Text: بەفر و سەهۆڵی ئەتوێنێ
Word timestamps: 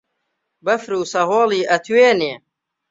بەفر 0.65 0.91
و 0.99 1.07
سەهۆڵی 1.11 1.67
ئەتوێنێ 1.69 2.33